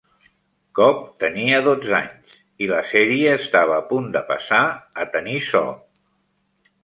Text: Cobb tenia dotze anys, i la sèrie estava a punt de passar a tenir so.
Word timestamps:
Cobb 0.77 1.01
tenia 1.23 1.59
dotze 1.67 1.91
anys, 1.97 2.37
i 2.67 2.69
la 2.71 2.79
sèrie 2.93 3.35
estava 3.41 3.75
a 3.77 3.85
punt 3.91 4.09
de 4.15 4.23
passar 4.31 4.63
a 5.05 5.09
tenir 5.17 5.39
so. 5.51 5.63